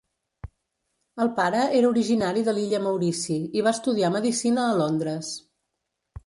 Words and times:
El 1.25 1.27
pare 1.39 1.59
era 1.79 1.89
originari 1.91 2.43
de 2.47 2.55
l'illa 2.59 2.79
Maurici 2.87 3.37
i 3.61 3.63
va 3.69 3.75
estudiar 3.79 4.11
medicina 4.17 4.65
a 4.71 4.75
Londres. 4.83 5.31